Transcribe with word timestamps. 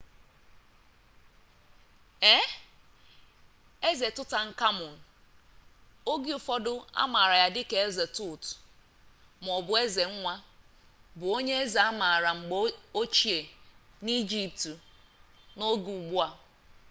ee 2.33 2.45
eze 3.89 4.07
tutankhamun 4.15 4.95
oge 6.11 6.31
ụfọdụ 6.39 6.73
amaara 7.03 7.35
ya 7.43 7.47
dịka 7.55 7.77
eze 7.87 8.05
tut 8.17 8.43
maọbụ 9.45 9.71
eze 9.83 10.03
nwa 10.15 10.33
bụ 11.17 11.25
onye 11.37 11.53
eze 11.63 11.79
amaara 11.89 12.29
mgbe 12.39 12.57
ochie 13.01 13.39
n'egypt 14.03 14.61
n'oge 15.57 15.89
ugbu 15.97 16.15
a 16.27 16.29